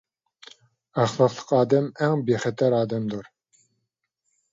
ئەخلاقلىق 1.01 1.53
ئادەم 1.57 1.89
ئەڭ 2.05 2.23
بىخەتەر 2.31 2.77
ئادەمدۇر. 2.79 3.29